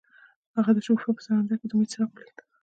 هغه 0.55 0.71
د 0.75 0.79
شګوفه 0.85 1.11
په 1.15 1.21
سمندر 1.25 1.55
کې 1.59 1.67
د 1.67 1.71
امید 1.75 1.89
څراغ 1.91 2.11
ولید. 2.13 2.37